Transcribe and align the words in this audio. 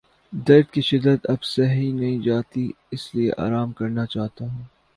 درد 0.33 0.67
کی 0.73 0.81
شدت 0.81 1.29
اب 1.29 1.43
سہی 1.45 1.91
نہیں 1.91 2.19
جاتی 2.19 2.63
اس 2.91 3.03
لیے 3.15 3.31
آرام 3.37 3.71
کرنا 3.71 4.05
چاہتا 4.05 4.45
ہوں 4.45 4.63